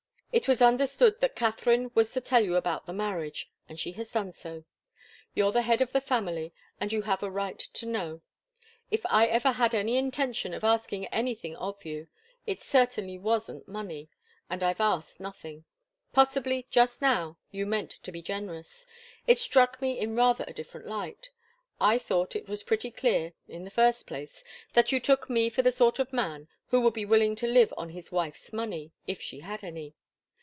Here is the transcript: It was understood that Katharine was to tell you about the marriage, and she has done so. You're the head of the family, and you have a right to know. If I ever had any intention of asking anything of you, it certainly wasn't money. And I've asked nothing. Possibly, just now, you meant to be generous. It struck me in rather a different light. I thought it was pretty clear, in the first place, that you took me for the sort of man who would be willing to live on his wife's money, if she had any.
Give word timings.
It 0.33 0.47
was 0.47 0.61
understood 0.61 1.19
that 1.19 1.35
Katharine 1.35 1.91
was 1.93 2.13
to 2.13 2.21
tell 2.21 2.39
you 2.41 2.55
about 2.55 2.85
the 2.85 2.93
marriage, 2.93 3.51
and 3.67 3.77
she 3.77 3.91
has 3.99 4.13
done 4.13 4.31
so. 4.31 4.63
You're 5.35 5.51
the 5.51 5.61
head 5.63 5.81
of 5.81 5.91
the 5.91 5.99
family, 5.99 6.53
and 6.79 6.93
you 6.93 7.01
have 7.01 7.21
a 7.21 7.29
right 7.29 7.59
to 7.59 7.85
know. 7.85 8.21
If 8.89 9.05
I 9.09 9.25
ever 9.27 9.51
had 9.51 9.75
any 9.75 9.97
intention 9.97 10.53
of 10.53 10.63
asking 10.63 11.05
anything 11.07 11.57
of 11.57 11.83
you, 11.83 12.07
it 12.45 12.63
certainly 12.63 13.17
wasn't 13.17 13.67
money. 13.67 14.07
And 14.49 14.63
I've 14.63 14.79
asked 14.79 15.19
nothing. 15.19 15.65
Possibly, 16.13 16.65
just 16.69 17.01
now, 17.01 17.37
you 17.51 17.65
meant 17.65 17.97
to 18.03 18.11
be 18.13 18.21
generous. 18.21 18.87
It 19.27 19.37
struck 19.37 19.81
me 19.81 19.99
in 19.99 20.15
rather 20.15 20.45
a 20.47 20.53
different 20.53 20.87
light. 20.87 21.29
I 21.77 21.97
thought 21.99 22.37
it 22.37 22.47
was 22.47 22.63
pretty 22.63 22.89
clear, 22.91 23.33
in 23.49 23.65
the 23.65 23.69
first 23.69 24.07
place, 24.07 24.45
that 24.75 24.93
you 24.93 25.01
took 25.01 25.29
me 25.29 25.49
for 25.49 25.61
the 25.61 25.73
sort 25.73 25.99
of 25.99 26.13
man 26.13 26.47
who 26.67 26.79
would 26.79 26.93
be 26.93 27.03
willing 27.03 27.35
to 27.35 27.47
live 27.47 27.73
on 27.75 27.89
his 27.89 28.13
wife's 28.13 28.53
money, 28.53 28.93
if 29.05 29.21
she 29.21 29.41
had 29.41 29.61
any. 29.61 29.93